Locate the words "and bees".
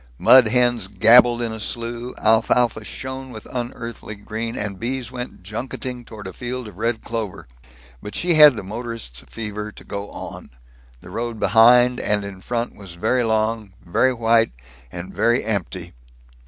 4.57-5.11